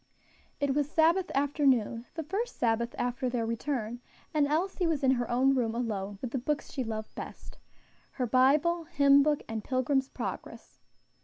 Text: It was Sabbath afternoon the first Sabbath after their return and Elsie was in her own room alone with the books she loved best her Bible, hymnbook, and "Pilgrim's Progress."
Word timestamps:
It 0.59 0.73
was 0.73 0.89
Sabbath 0.89 1.29
afternoon 1.35 2.07
the 2.15 2.23
first 2.23 2.57
Sabbath 2.57 2.95
after 2.97 3.29
their 3.29 3.45
return 3.45 4.01
and 4.33 4.47
Elsie 4.47 4.87
was 4.87 5.03
in 5.03 5.11
her 5.11 5.29
own 5.29 5.53
room 5.53 5.75
alone 5.75 6.17
with 6.23 6.31
the 6.31 6.39
books 6.39 6.71
she 6.71 6.83
loved 6.83 7.13
best 7.13 7.59
her 8.13 8.25
Bible, 8.25 8.85
hymnbook, 8.91 9.43
and 9.47 9.63
"Pilgrim's 9.63 10.09
Progress." 10.09 10.79